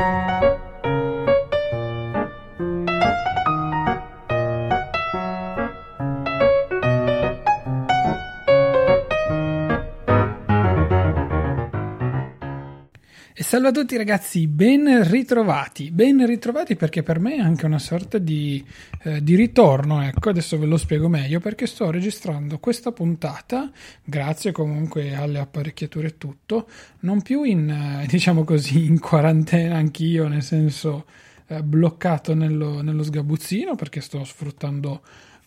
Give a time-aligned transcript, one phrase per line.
[0.00, 0.39] Thank you.
[13.50, 18.18] Salve a tutti ragazzi, ben ritrovati, ben ritrovati perché per me è anche una sorta
[18.18, 18.64] di,
[19.02, 23.68] eh, di, ritorno, ecco, adesso ve lo spiego meglio perché sto registrando questa puntata,
[24.04, 26.68] grazie comunque alle apparecchiature e tutto,
[27.00, 31.06] non più in, eh, diciamo così, in quarantena anch'io, nel senso
[31.48, 35.02] eh, bloccato nello, nello sgabuzzino perché sto sfruttando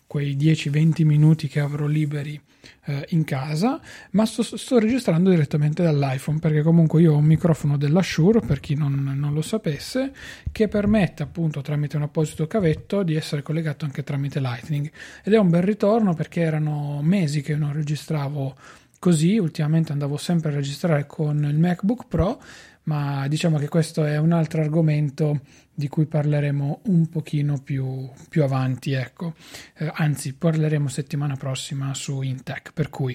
[0.06, 2.40] quei 10-20 minuti che avrò liberi
[2.84, 7.76] eh, in casa, ma sto, sto, registrando direttamente dall'iPhone perché comunque io ho un microfono
[7.76, 10.12] della Shure, per chi non, non, lo sapesse,
[10.52, 14.90] che permette appunto tramite un apposito cavetto di essere collegato anche tramite Lightning.
[15.22, 18.56] Ed è un bel ritorno perché erano mesi che non registravo
[19.04, 22.40] così, ultimamente andavo sempre a registrare con il MacBook Pro,
[22.84, 25.40] ma diciamo che questo è un altro argomento
[25.74, 29.34] di cui parleremo un pochino più, più avanti, ecco.
[29.76, 33.14] Eh, anzi, parleremo settimana prossima su Intech, per cui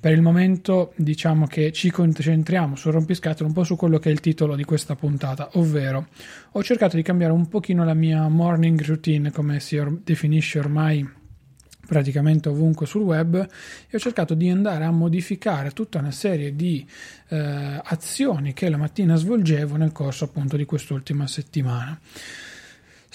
[0.00, 4.12] per il momento diciamo che ci concentriamo sul rompiscatole un po' su quello che è
[4.12, 6.06] il titolo di questa puntata, ovvero
[6.52, 11.22] ho cercato di cambiare un pochino la mia morning routine, come si or- definisce ormai
[11.86, 16.86] praticamente ovunque sul web e ho cercato di andare a modificare tutta una serie di
[17.28, 21.98] eh, azioni che la mattina svolgevo nel corso appunto di quest'ultima settimana.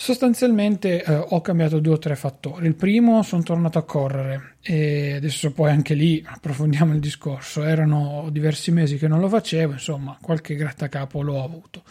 [0.02, 2.66] Sostanzialmente eh, ho cambiato due o tre fattori.
[2.68, 7.64] Il primo, sono tornato a correre e adesso poi anche lì approfondiamo il discorso.
[7.64, 11.84] Erano diversi mesi che non lo facevo, insomma, qualche grattacapo l'ho avuto.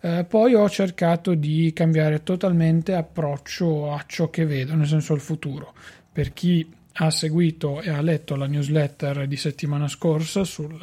[0.00, 5.20] Eh, poi ho cercato di cambiare totalmente approccio a ciò che vedo, nel senso al
[5.20, 5.74] futuro
[6.16, 10.74] per chi ha seguito e ha letto la newsletter di settimana scorsa sul,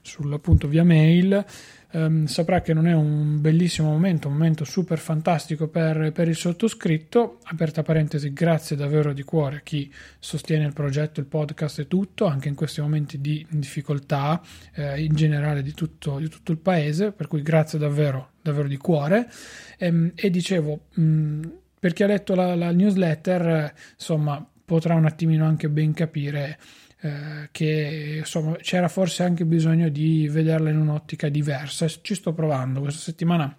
[0.00, 1.44] sul appunto via mail
[1.92, 6.34] ehm, saprà che non è un bellissimo momento, un momento super fantastico per, per, il
[6.34, 7.38] sottoscritto.
[7.44, 9.88] Aperta parentesi, grazie davvero di cuore a chi
[10.18, 14.42] sostiene il progetto, il podcast e tutto, anche in questi momenti di difficoltà
[14.74, 18.78] eh, in generale di tutto, di tutto, il paese, per cui grazie davvero, davvero di
[18.78, 19.30] cuore.
[19.78, 21.40] Ehm, e dicevo, mh,
[21.78, 26.58] per chi ha letto la, la newsletter, insomma, potrà un attimino anche ben capire
[27.02, 31.86] eh, che insomma c'era forse anche bisogno di vederla in un'ottica diversa.
[31.86, 33.54] Ci sto provando questa settimana.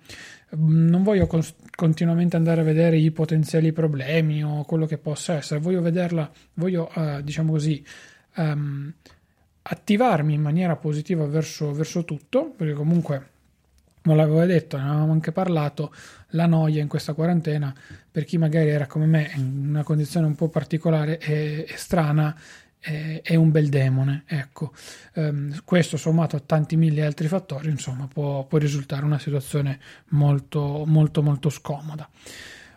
[0.55, 5.59] Non voglio con- continuamente andare a vedere i potenziali problemi o quello che possa essere,
[5.59, 7.85] voglio vederla, voglio uh, diciamo così.
[8.37, 8.91] Um,
[9.65, 13.32] attivarmi in maniera positiva verso, verso tutto, perché comunque
[14.03, 15.93] non l'avevo detto, ne avevamo anche parlato,
[16.29, 17.73] la noia in questa quarantena,
[18.11, 22.35] per chi magari era come me in una condizione un po' particolare e, e strana,
[22.79, 24.23] è, è, un bel demone.
[24.27, 24.73] Ecco,
[25.15, 30.83] um, questo sommato a tanti mille altri fattori, insomma, può, può risultare una situazione molto,
[30.85, 32.09] molto, molto scomoda.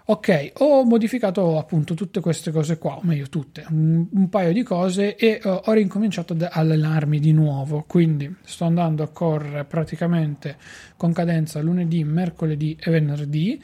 [0.09, 4.62] Ok, ho modificato appunto tutte queste cose qua, o meglio tutte, un, un paio di
[4.62, 10.59] cose e uh, ho ricominciato ad allenarmi di nuovo, quindi sto andando a correre praticamente
[10.97, 13.61] con cadenza lunedì, mercoledì e venerdì.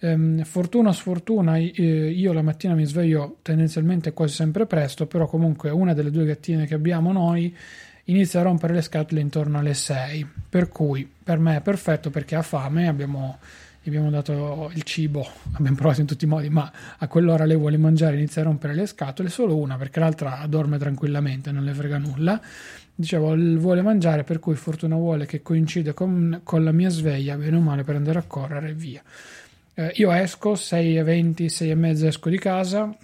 [0.00, 5.70] Um, fortuna sfortuna, eh, io la mattina mi sveglio tendenzialmente quasi sempre presto, però comunque
[5.70, 7.56] una delle due gattine che abbiamo noi
[8.04, 12.34] inizia a rompere le scatole intorno alle 6, per cui per me è perfetto perché
[12.34, 13.38] ha fame, abbiamo
[13.86, 17.56] gli abbiamo dato il cibo, abbiamo provato in tutti i modi, ma a quell'ora lei
[17.56, 21.72] vuole mangiare, inizia a rompere le scatole, solo una perché l'altra dorme tranquillamente, non le
[21.72, 22.40] frega nulla.
[22.92, 27.56] Dicevo, vuole mangiare, per cui fortuna vuole che coincide con, con la mia sveglia, bene
[27.56, 29.02] o male, per andare a correre e via.
[29.74, 32.96] Eh, io esco 6.20, 6.30 esco di casa,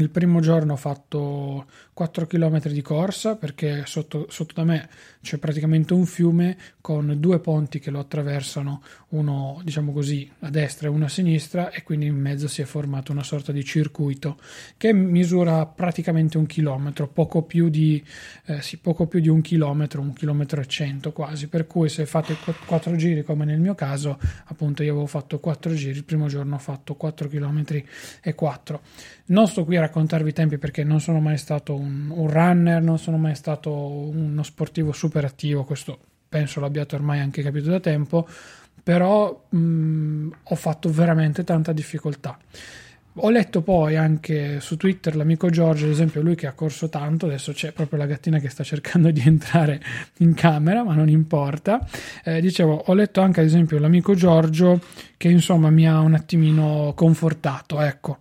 [0.00, 4.88] il primo giorno ho fatto 4 km di corsa perché sotto, sotto, da me
[5.20, 10.88] c'è praticamente un fiume con due ponti che lo attraversano, uno diciamo così a destra
[10.88, 14.38] e uno a sinistra e quindi in mezzo si è formato una sorta di circuito
[14.76, 18.02] che misura praticamente un chilometro, poco più di,
[18.46, 22.06] eh, sì, poco più di un chilometro, un chilometro e cento quasi, per cui se
[22.06, 22.36] fate
[22.66, 26.54] 4 giri come nel mio caso, appunto io avevo fatto 4 giri, il primo giorno
[26.54, 27.64] ho fatto 4 km
[28.22, 28.80] e 4.
[29.26, 32.82] Non sto qui a raccontarvi i tempi perché non sono mai stato un, un runner,
[32.82, 37.80] non sono mai stato uno sportivo super attivo, questo penso l'abbiate ormai anche capito da
[37.80, 38.26] tempo,
[38.82, 42.38] però mh, ho fatto veramente tanta difficoltà.
[43.14, 47.26] Ho letto poi anche su Twitter l'amico Giorgio, ad esempio, lui che ha corso tanto,
[47.26, 49.82] adesso c'è proprio la gattina che sta cercando di entrare
[50.18, 51.84] in camera, ma non importa.
[52.24, 54.80] Eh, dicevo, ho letto anche ad esempio l'amico Giorgio
[55.16, 58.18] che insomma mi ha un attimino confortato, ecco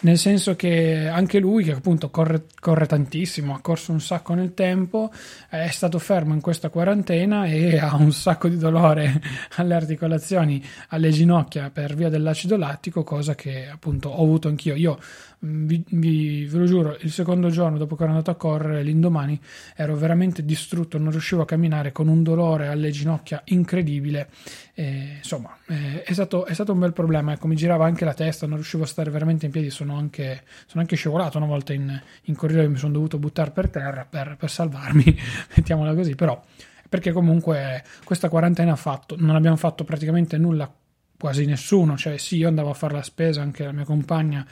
[0.00, 4.54] nel senso che anche lui, che appunto corre, corre, tantissimo, ha corso un sacco nel
[4.54, 5.10] tempo,
[5.48, 9.20] è stato fermo in questa quarantena e ha un sacco di dolore
[9.56, 14.76] alle articolazioni, alle ginocchia per via dell'acido lattico, cosa che appunto ho avuto anch'io.
[14.76, 15.00] Io
[15.44, 18.84] mm, vi, vi, ve lo giuro, il secondo giorno dopo che ero andato a correre,
[18.84, 19.40] l'indomani
[19.74, 24.28] ero veramente distrutto, non riuscivo a camminare con un dolore alle ginocchia incredibile.
[24.74, 27.32] E, insomma, eh, è, stato, è, stato, un bel problema.
[27.32, 29.70] Ecco, mi girava anche la testa, non riuscivo a stare veramente in piedi.
[29.70, 33.68] Sono anche, sono anche scivolato una volta in, in corridoio, mi sono dovuto buttare per
[33.68, 35.04] terra per, per salvarmi,
[35.56, 36.14] mettiamola così.
[36.14, 36.42] Però,
[36.88, 40.72] perché comunque questa quarantena ha fatto, non abbiamo fatto praticamente nulla
[41.18, 44.46] quasi nessuno, cioè sì, io andavo a fare la spesa, anche la mia compagna,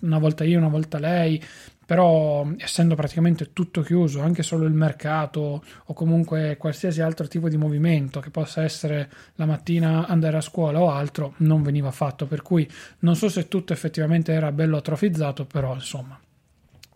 [0.00, 1.42] una volta io, una volta lei,
[1.90, 7.56] però essendo praticamente tutto chiuso, anche solo il mercato o comunque qualsiasi altro tipo di
[7.56, 12.42] movimento che possa essere la mattina andare a scuola o altro, non veniva fatto, per
[12.42, 12.70] cui
[13.00, 16.16] non so se tutto effettivamente era bello atrofizzato, però insomma.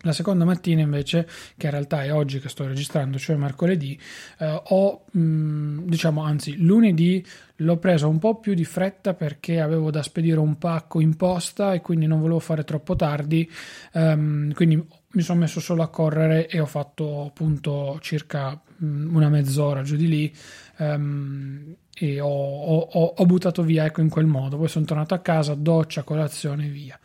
[0.05, 3.99] La seconda mattina invece, che in realtà è oggi che sto registrando, cioè mercoledì,
[4.37, 7.25] eh, ho, mh, mm, diciamo, anzi, lunedì
[7.57, 11.73] l'ho preso un po' più di fretta perché avevo da spedire un pacco in posta
[11.73, 13.49] e quindi non volevo fare troppo tardi,
[13.93, 14.75] um, quindi
[15.13, 19.95] mi sono messo solo a correre e ho fatto appunto circa mm, una mezz'ora giù
[19.95, 20.35] di lì.
[20.77, 25.19] Um, e ho, ho, ho, buttato via ecco in quel modo poi sono tornato a
[25.19, 26.99] casa doccia colazione e via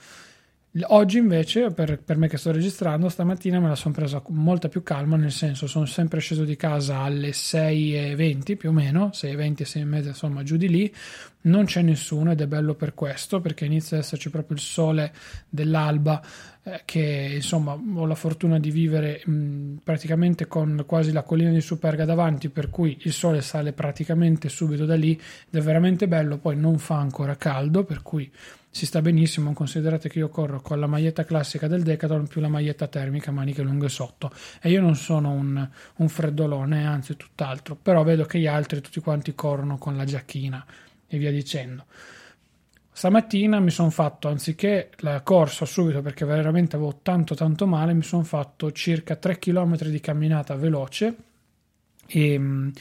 [0.87, 4.69] Oggi invece, per, per, me che sto registrando, stamattina me la sono presa con molta
[4.69, 9.63] più calma, nel senso sono sempre sceso di casa alle 6.20 più o meno, 6.20,
[9.63, 10.95] 6.30 insomma giù di lì,
[11.43, 15.13] non c'è nessuno ed è bello per questo perché inizia ad esserci proprio il sole
[15.49, 16.23] dell'alba
[16.63, 21.61] eh, che insomma ho la fortuna di vivere mh, praticamente con quasi la collina di
[21.61, 26.39] Superga davanti per cui il sole sale praticamente subito da lì ed è veramente bello,
[26.39, 28.31] poi non fa ancora caldo per cui
[28.73, 32.49] si sta benissimo, considerate che io corro con la maglietta classica del Decathlon più la
[32.49, 34.31] maglietta termica maniche lunghe sotto
[34.63, 39.01] e io non sono un, un freddolone, anzi tutt'altro, però vedo che gli altri tutti
[39.01, 40.65] quanti corrono con la giacchina
[41.09, 41.87] e via dicendo.
[42.93, 48.03] Stamattina mi sono fatto, anziché la corsa subito perché veramente avevo tanto tanto male, mi
[48.03, 51.17] sono fatto circa 3 km di camminata veloce
[52.07, 52.73] e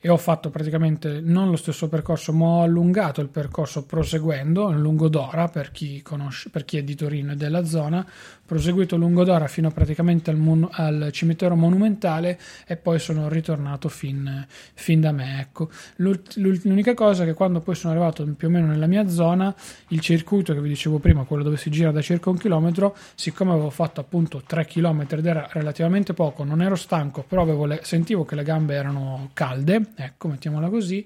[0.00, 5.08] e ho fatto praticamente non lo stesso percorso, ma ho allungato il percorso proseguendo lungo
[5.08, 8.06] d'ora per chi conosce, per chi è di Torino e della zona,
[8.46, 14.46] proseguito lungo d'ora fino praticamente al, mon- al, cimitero monumentale e poi sono ritornato fin,
[14.74, 15.40] fin da me.
[15.40, 15.68] Ecco.
[15.96, 19.54] l'unica cosa è che quando poi sono arrivato più o meno nella mia zona,
[19.88, 23.52] il circuito che vi dicevo prima, quello dove si gira da circa un chilometro, siccome
[23.52, 28.24] avevo fatto appunto 3 km ed era relativamente poco, non ero stanco, però le, sentivo
[28.24, 31.04] che le gambe erano calde, ecco, mettiamola così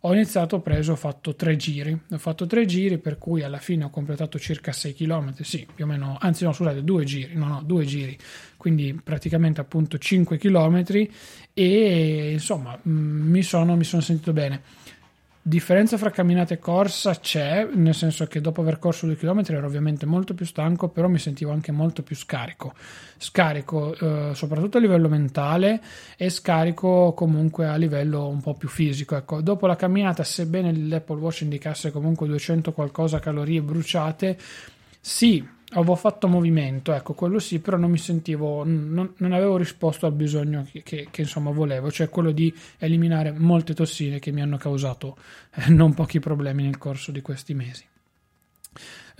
[0.00, 1.98] ho iniziato, ho preso, ho fatto tre giri.
[2.10, 5.84] Ho fatto tre giri, per cui alla fine ho completato circa 6 km, sì, più
[5.84, 8.16] o meno, anzi no, scusate, due giri, no, no, due giri,
[8.56, 10.84] quindi praticamente appunto 5 km
[11.52, 14.62] e insomma mi sono, mi sono sentito bene.
[15.40, 19.66] Differenza fra camminata e corsa c'è, nel senso che dopo aver corso due chilometri ero
[19.66, 22.74] ovviamente molto più stanco, però mi sentivo anche molto più scarico.
[23.16, 25.80] Scarico eh, soprattutto a livello mentale
[26.16, 29.16] e scarico comunque a livello un po' più fisico.
[29.16, 34.36] Ecco, dopo la camminata, sebbene l'Apple Watch indicasse comunque 200 qualcosa calorie bruciate,
[35.00, 40.06] sì, avevo fatto movimento, ecco, quello sì, però non mi sentivo, non, non avevo risposto
[40.06, 44.40] al bisogno che, che, che, insomma volevo, cioè quello di eliminare molte tossine che mi
[44.40, 45.16] hanno causato
[45.54, 47.84] eh, non pochi problemi nel corso di questi mesi.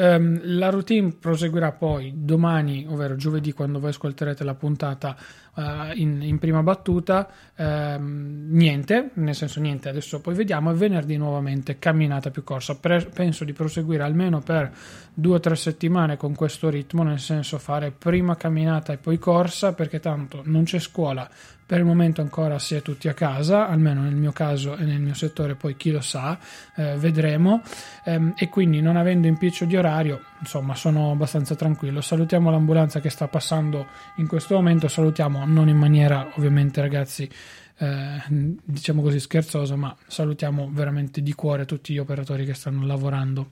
[0.01, 5.17] Um, la routine proseguirà poi domani, ovvero giovedì, quando voi ascolterete la puntata
[5.55, 5.63] uh,
[5.95, 7.29] in, in, prima battuta.
[7.57, 10.71] Um, niente, nel senso niente, adesso poi vediamo.
[10.71, 12.77] E venerdì nuovamente camminata più corsa.
[12.77, 14.73] Pre- penso di proseguire almeno per
[15.13, 19.73] due o tre settimane con questo ritmo, nel senso fare prima camminata e poi corsa,
[19.75, 21.29] perché tanto non c'è scuola,
[21.69, 25.01] per il momento ancora si è tutti a casa, almeno nel mio caso e nel
[25.01, 26.39] mio settore, poi chi lo sa,
[26.75, 27.61] eh, vedremo.
[28.05, 32.01] Ehm, e quindi non avendo impiccio di orario, insomma, sono abbastanza tranquillo.
[32.01, 37.29] Salutiamo l'ambulanza che sta passando in questo momento, salutiamo non in maniera ovviamente ragazzi
[37.77, 43.51] eh, diciamo così scherzosa, ma salutiamo veramente di cuore tutti gli operatori che stanno lavorando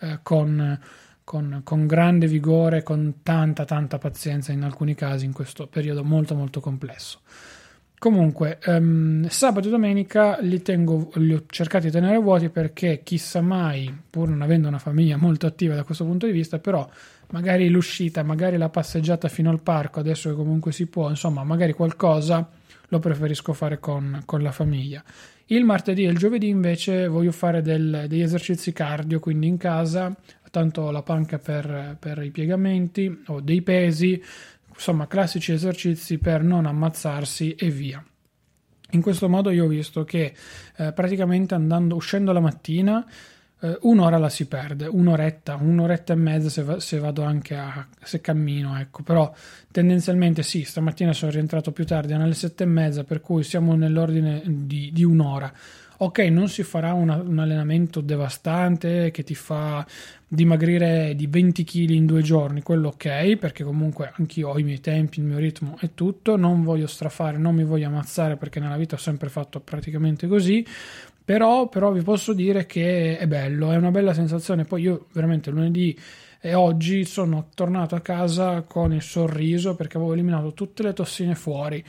[0.00, 0.80] eh, con
[1.32, 6.34] con, con grande vigore, con tanta tanta pazienza in alcuni casi in questo periodo molto
[6.34, 7.20] molto complesso.
[7.98, 13.40] Comunque, um, sabato e domenica li, tengo, li ho cercati di tenere vuoti perché chissà
[13.40, 16.86] mai, pur non avendo una famiglia molto attiva da questo punto di vista, però
[17.30, 21.72] magari l'uscita, magari la passeggiata fino al parco, adesso che comunque si può, insomma, magari
[21.72, 22.46] qualcosa
[22.88, 25.02] lo preferisco fare con, con la famiglia.
[25.46, 30.14] Il martedì e il giovedì invece voglio fare del, degli esercizi cardio, quindi in casa
[30.52, 34.22] tanto la panca per, per i piegamenti o dei pesi,
[34.68, 38.04] insomma classici esercizi per non ammazzarsi e via.
[38.90, 40.34] In questo modo io ho visto che
[40.76, 43.02] eh, praticamente andando, uscendo la mattina
[43.60, 47.88] eh, un'ora la si perde, un'oretta, un'oretta e mezza se, va, se, vado anche a
[48.02, 49.32] se cammino, ecco, però
[49.70, 54.42] tendenzialmente sì, stamattina sono rientrato più tardi, alle sette e mezza, per cui siamo nell'ordine
[54.44, 55.50] di, di un'ora
[56.04, 59.86] ok, non si farà una, un allenamento devastante che ti fa
[60.26, 64.80] dimagrire di 20 kg in due giorni, quello ok, perché comunque anch'io ho i miei
[64.80, 68.76] tempi, il mio ritmo e tutto, non voglio strafare, non mi voglio ammazzare perché nella
[68.76, 70.66] vita ho sempre fatto praticamente così,
[71.24, 75.50] però, però vi posso dire che è bello, è una bella sensazione, poi io veramente
[75.50, 75.96] lunedì
[76.44, 81.36] e oggi sono tornato a casa con il sorriso perché avevo eliminato tutte le tossine
[81.36, 81.82] fuori,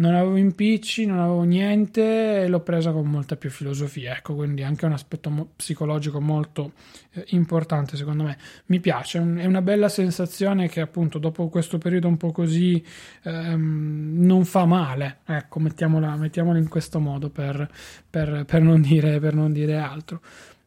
[0.00, 4.64] non avevo impicci, non avevo niente e l'ho presa con molta più filosofia, ecco, quindi
[4.64, 6.72] anche un aspetto mo- psicologico molto
[7.12, 8.36] eh, importante secondo me.
[8.66, 12.84] Mi piace, un, è, una bella sensazione che appunto dopo questo periodo un po' così
[13.22, 17.70] ehm, non fa male, ecco, mettiamola, mettiamola in questo modo per,
[18.10, 20.20] per, per, non dire, per non dire altro.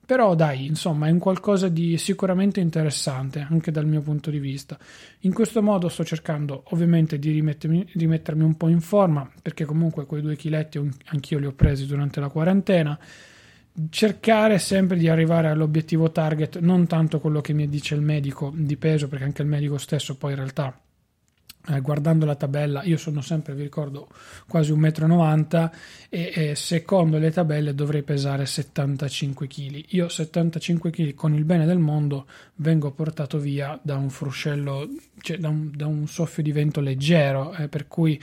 [0.05, 4.77] Però dai, insomma, è un qualcosa di sicuramente interessante anche dal mio punto di vista.
[5.21, 10.21] In questo modo sto cercando ovviamente di rimettermi un po' in forma, perché comunque quei
[10.21, 12.99] due chiletti anch'io li ho presi durante la quarantena.
[13.89, 18.75] Cercare sempre di arrivare all'obiettivo target, non tanto quello che mi dice il medico di
[18.75, 20.77] peso, perché anche il medico stesso poi in realtà
[21.69, 24.09] eh, guardando la tabella, io sono sempre, vi ricordo,
[24.47, 25.69] quasi 1,90 m
[26.09, 29.85] e, e secondo le tabelle dovrei pesare 75 kg.
[29.89, 34.89] Io 75 kg con il bene del mondo vengo portato via da un fruscello,
[35.21, 38.21] cioè da un, da un soffio di vento leggero, eh, per cui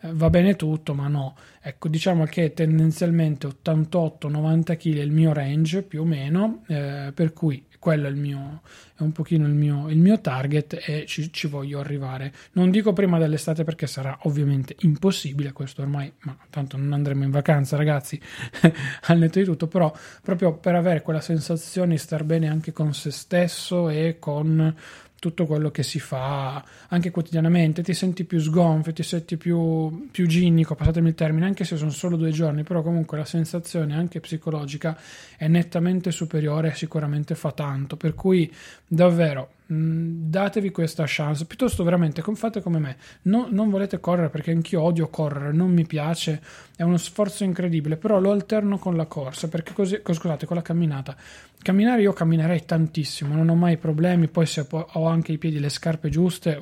[0.00, 1.36] eh, va bene tutto, ma no.
[1.60, 7.34] Ecco, diciamo che tendenzialmente 88-90 kg è il mio range più o meno, eh, per
[7.34, 8.62] cui quello è, il mio,
[8.96, 12.32] è un pochino il mio, il mio target e ci, ci, voglio arrivare.
[12.52, 17.30] Non dico prima dell'estate perché sarà ovviamente impossibile, questo ormai, ma tanto non andremo in
[17.30, 18.20] vacanza ragazzi,
[19.06, 19.92] al netto di tutto, però
[20.22, 24.74] proprio per avere quella sensazione di star bene anche con se stesso e con
[25.18, 30.26] tutto quello che si fa anche quotidianamente, ti senti più sgonfio, ti senti più, più
[30.26, 34.20] ginnico, passatemi il termine, anche se sono solo due giorni, però comunque la sensazione anche
[34.20, 34.98] psicologica
[35.36, 38.52] è nettamente superiore e sicuramente fa tanto, per cui
[38.86, 42.96] davvero Mm, datevi questa chance piuttosto veramente fate come me.
[43.22, 46.40] No, non volete correre perché anch'io odio correre non mi piace
[46.74, 50.62] è uno sforzo incredibile però lo alterno con la corsa perché così scusate con la
[50.62, 51.14] camminata.
[51.60, 55.68] Camminare io camminerei tantissimo non ho mai problemi poi se ho anche i piedi le
[55.68, 56.58] scarpe giuste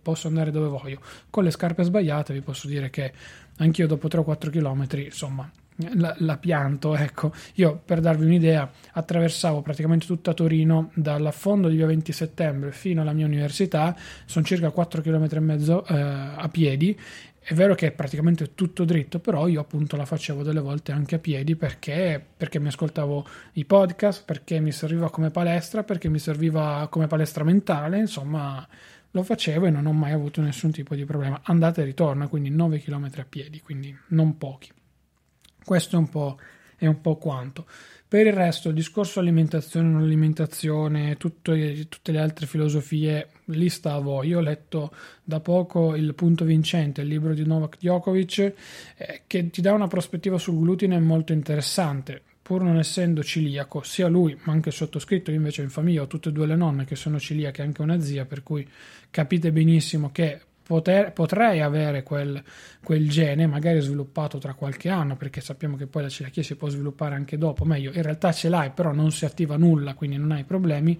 [0.00, 1.00] posso andare dove voglio.
[1.30, 3.12] Con le scarpe sbagliate vi posso dire che
[3.56, 5.50] anch'io dopo 3-4 km insomma
[5.94, 7.32] la, la, pianto, ecco.
[7.54, 13.12] Io per darvi un'idea attraversavo praticamente tutta Torino dall'affondo di via 20 settembre fino alla
[13.12, 16.98] mia università, sono circa 4 km e mezzo eh, a piedi.
[17.46, 21.16] È vero che è praticamente tutto dritto, però io appunto la facevo delle volte anche
[21.16, 26.18] a piedi perché, perché mi ascoltavo i podcast, perché mi serviva come palestra, perché mi
[26.18, 28.66] serviva come palestra mentale, insomma
[29.10, 31.40] lo facevo e non ho mai avuto nessun tipo di problema.
[31.44, 34.70] Andata e ritorno, quindi 9 km a piedi, quindi non pochi.
[35.64, 36.36] Questo è un po',
[36.76, 37.66] è un po quanto.
[38.06, 43.94] Per il resto, il discorso alimentazione, non alimentazione, tutte, tutte le altre filosofie, lì sta
[43.94, 44.28] a voi.
[44.28, 44.92] Io ho letto
[45.24, 48.38] da poco il punto vincente, il libro di Novak Djokovic,
[48.96, 52.22] eh, che ti dà una prospettiva sul glutine molto interessante.
[52.40, 56.06] Pur non essendo ciliaco, sia lui ma anche il sottoscritto, io invece in famiglia ho
[56.06, 58.68] tutte e due le nonne che sono ciliache, anche una zia, per cui
[59.10, 62.42] capite benissimo che poter, potrei avere quel,
[62.82, 66.68] quel, gene, magari sviluppato tra qualche anno, perché sappiamo che poi la celiachia si può
[66.68, 70.32] sviluppare anche dopo, meglio, in realtà ce l'hai, però non si attiva nulla, quindi non
[70.32, 70.98] hai problemi.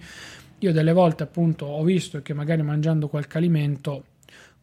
[0.59, 4.03] Io delle volte appunto ho visto che magari mangiando qualche alimento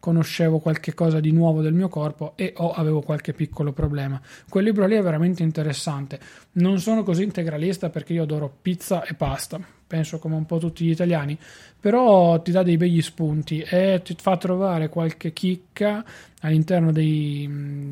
[0.03, 4.21] conoscevo qualche cosa di nuovo del mio corpo e o avevo qualche piccolo problema.
[4.49, 6.19] Quel libro lì è veramente interessante.
[6.55, 10.85] Non sono così integralista perché io adoro pizza e pasta, penso come un po' tutti
[10.85, 11.39] gli italiani,
[11.79, 16.05] però ti dà dei begli spunti e ti fa trovare qualche chicca
[16.41, 17.49] all'interno dei,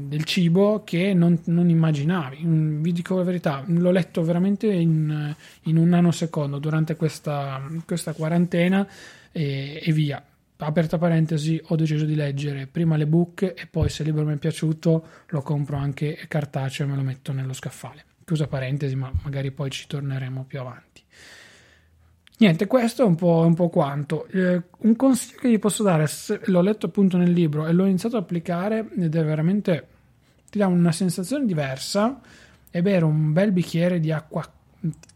[0.09, 2.39] del cibo che non, non, immaginavi.
[2.43, 8.85] Vi dico la verità, l'ho letto veramente in, in un nanosecondo durante questa, questa quarantena
[9.31, 10.21] e, e via
[10.67, 14.35] aperta parentesi, ho deciso di leggere prima le book e poi se il libro mi
[14.35, 18.05] è piaciuto lo compro anche cartaceo e me lo metto nello scaffale.
[18.25, 21.03] Chiusa parentesi, ma magari poi ci torneremo più avanti.
[22.39, 24.27] Niente, questo è un po', un po quanto.
[24.29, 26.09] Eh, un consiglio che gli posso dare,
[26.45, 29.87] l'ho letto appunto nel libro e l'ho iniziato ad applicare ed è veramente,
[30.49, 32.21] ti dà una sensazione diversa,
[32.71, 34.51] è bere un bel bicchiere di acqua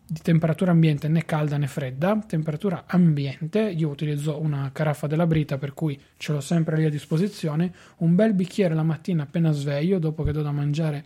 [0.07, 5.57] di temperatura ambiente né calda né fredda, temperatura ambiente, io utilizzo una caraffa della Brita
[5.57, 9.99] per cui ce l'ho sempre lì a disposizione, un bel bicchiere la mattina appena sveglio
[9.99, 11.05] dopo che do da mangiare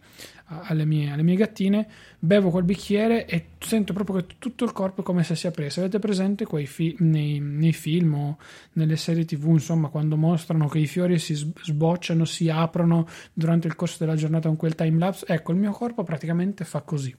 [0.50, 1.86] alle mie, alle mie gattine,
[2.18, 5.80] bevo quel bicchiere e sento proprio che tutto il corpo è come se si aprisse.
[5.80, 8.38] Avete presente quei fi- nei, nei, film o
[8.72, 13.74] nelle serie tv, insomma, quando mostrano che i fiori si sbocciano, si aprono durante il
[13.74, 15.26] corso della giornata con quel time lapse?
[15.26, 17.14] Ecco, il mio corpo praticamente fa così.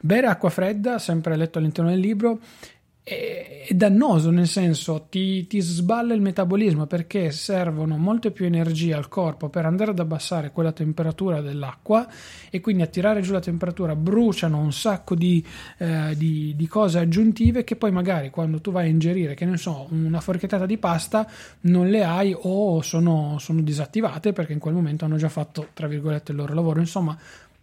[0.00, 2.40] Bere acqua fredda, sempre letto all'interno del libro,
[3.04, 9.08] è, dannoso, nel senso ti, ti, sballa il metabolismo perché servono molte più energie al
[9.08, 12.06] corpo per andare ad abbassare quella temperatura dell'acqua
[12.48, 15.44] e quindi a tirare giù la temperatura bruciano un sacco di,
[15.78, 19.56] eh, di, di cose aggiuntive che poi magari quando tu vai a ingerire, che ne
[19.56, 21.28] so, una forchettata di pasta
[21.62, 25.88] non le hai o sono, sono disattivate perché in quel momento hanno già fatto, tra
[25.88, 26.78] virgolette, il loro lavoro.
[26.78, 27.18] Insomma,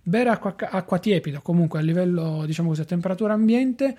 [0.09, 3.95] bere acqua, acqua, tiepida comunque a livello diciamo così a temperatura ambiente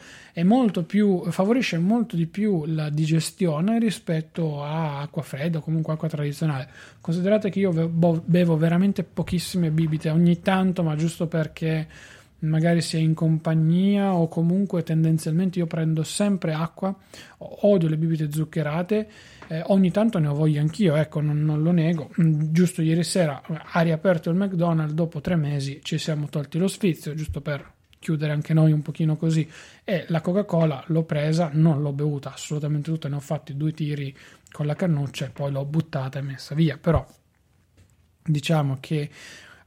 [0.82, 6.68] più favorisce molto di più la digestione rispetto a acqua fredda o comunque acqua tradizionale.
[7.00, 11.86] Considerate che io bevo, bevo veramente pochissime bibite ogni tanto ma giusto perché
[12.40, 16.94] magari si è in compagnia o comunque tendenzialmente io prendo sempre acqua
[17.38, 19.08] odio le bibite zuccherate
[19.50, 22.08] eh, ogni tanto ne ho voglia anch'io, ecco, non, non, lo nego.
[22.22, 26.68] Mm, giusto ieri sera ha riaperto il McDonald's, dopo tre mesi ci siamo tolti lo
[26.68, 29.50] sfizio, giusto per chiudere anche noi un pochino così.
[29.82, 34.16] E la Coca-Cola l'ho presa, non l'ho bevuta assolutamente tutta, ne ho fatti due tiri
[34.52, 36.78] con la cannuccia e poi l'ho buttata e messa via.
[36.78, 37.04] Però
[38.22, 39.10] diciamo che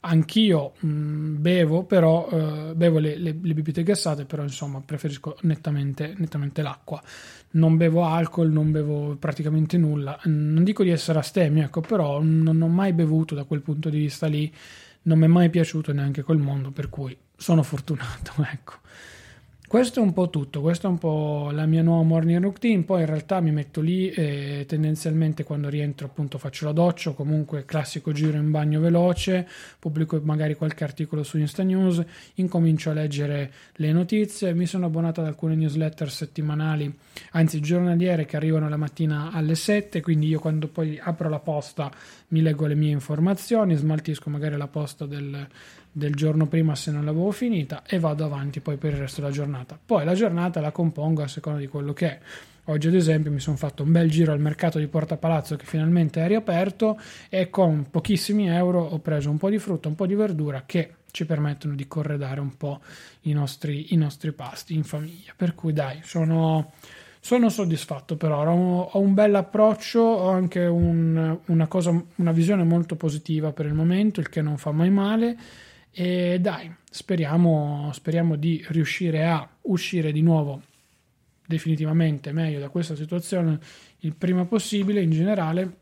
[0.05, 5.37] anch'io mh, mm, bevo, però uh, bevo le, le, le, bibite gassate, però insomma preferisco
[5.41, 7.01] nettamente, nettamente l'acqua.
[7.51, 10.19] Non bevo alcol, non bevo praticamente nulla.
[10.23, 13.99] Non dico di essere astemio, ecco, però non ho mai bevuto da quel punto di
[13.99, 14.51] vista lì.
[15.03, 18.73] Non mi è mai piaciuto neanche col mondo, per cui sono fortunato, ecco.
[19.73, 22.99] Questo è un po' tutto, questa è un po' la mia nuova morning routine, poi
[22.99, 28.11] in realtà mi metto lì e tendenzialmente quando rientro appunto faccio la doccia comunque classico
[28.11, 29.47] giro in bagno veloce,
[29.79, 35.21] pubblico magari qualche articolo su Insta News, incomincio a leggere le notizie, mi sono abbonato
[35.21, 36.95] ad alcune newsletter settimanali,
[37.31, 41.91] anzi giornaliere che arrivano la mattina alle 7, quindi io quando poi apro la posta
[42.27, 45.47] mi leggo le mie informazioni, smaltisco magari la posta del
[45.95, 49.31] del giorno prima se non l'avevo finita e vado avanti poi per il resto della
[49.31, 49.79] giornata.
[49.83, 52.19] Poi la giornata la compongo a seconda di quello che è.
[52.65, 55.65] Oggi ad esempio mi sono fatto un bel giro al mercato di Porta Palazzo che
[55.65, 60.07] finalmente è riaperto e con pochissimi euro ho preso un po' di frutta, un po'
[60.07, 62.79] di verdura che ci permettono di corredare un po'
[63.21, 65.33] i nostri, i nostri pasti in famiglia.
[65.35, 66.71] Per cui dai, sono,
[67.19, 72.63] sono soddisfatto per ora, ho, un bel approccio, ho anche un, una, cosa, una visione
[72.63, 75.37] molto positiva per il momento, il che non fa mai male
[75.93, 80.63] e dai, speriamo, speriamo di riuscire a uscire di nuovo
[81.45, 83.59] definitivamente meglio da questa situazione
[83.99, 85.81] il prima possibile in generale.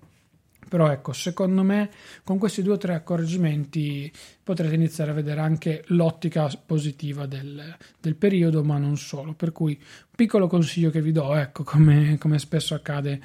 [0.67, 1.89] Però ecco, secondo me
[2.24, 4.10] con questi due o tre accorgimenti
[4.43, 9.34] potrete iniziare a vedere anche l'ottica positiva del, del periodo, ma non solo.
[9.34, 9.78] Per cui,
[10.15, 13.19] piccolo consiglio che vi do, ecco, come, come spesso accade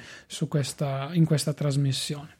[0.49, 2.35] questa, in questa trasmissione.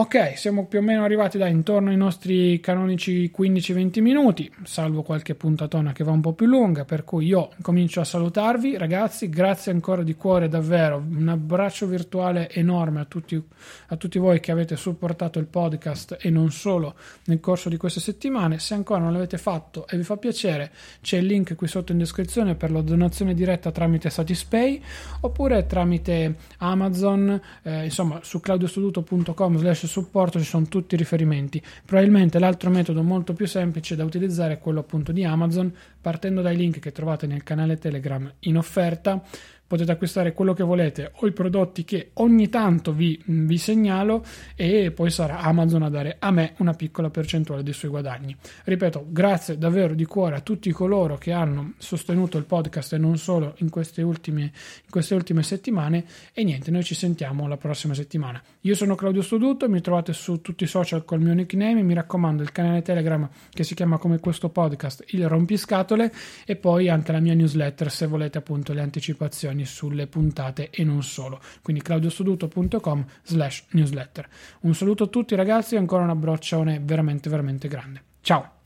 [0.00, 5.34] Ok, siamo più o meno arrivati da intorno ai nostri canonici 15-20 minuti, salvo qualche
[5.34, 9.72] puntatona che va un po' più lunga, per cui io comincio a salutarvi ragazzi, grazie
[9.72, 13.42] ancora di cuore davvero, un abbraccio virtuale enorme a tutti,
[13.88, 17.98] a tutti voi che avete supportato il podcast e non solo nel corso di queste
[17.98, 21.90] settimane, se ancora non l'avete fatto e vi fa piacere c'è il link qui sotto
[21.90, 24.80] in descrizione per la donazione diretta tramite Satispay
[25.22, 29.56] oppure tramite Amazon, eh, insomma su claudiostuduto.com
[29.88, 31.62] supporto ci sono tutti i riferimenti.
[31.84, 36.56] Probabilmente l'altro metodo molto più semplice da utilizzare è quello appunto di Amazon, partendo dai
[36.56, 39.22] link che trovate nel canale Telegram in offerta
[39.68, 44.24] potete acquistare quello che volete o i prodotti che ogni tanto vi, vi, segnalo
[44.56, 48.34] e poi sarà Amazon a dare a me una piccola percentuale dei suoi guadagni.
[48.64, 53.18] Ripeto, grazie davvero di cuore a tutti coloro che hanno sostenuto il podcast e non
[53.18, 57.92] solo in queste ultime, in queste ultime settimane e niente, noi ci sentiamo la prossima
[57.92, 58.42] settimana.
[58.62, 62.42] Io sono Claudio Studuto, mi trovate su tutti i social col mio nickname, mi raccomando
[62.42, 66.10] il canale Telegram che si chiama come questo podcast il rompiscatole
[66.46, 70.84] e poi anche la mia newsletter se volete appunto le anticipazioni informazioni sulle puntate e
[70.84, 71.40] non solo.
[71.62, 74.28] Quindi claudiostoduto.com slash newsletter.
[74.60, 78.02] Un saluto a tutti ragazzi e ancora un abbraccione veramente veramente grande.
[78.20, 78.57] Ciao!